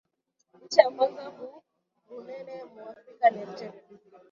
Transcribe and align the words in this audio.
Inchi 0.61 0.77
ya 0.81 0.87
kwanza 0.95 1.25
ku 1.35 1.45
bunene 2.07 2.55
mu 2.71 2.79
afrika 2.93 3.25
ni 3.33 3.39
algeria 3.45 3.81